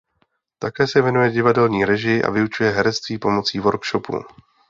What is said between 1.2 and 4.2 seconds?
divadelní režii a vyučuje herectví pomocí workshopů.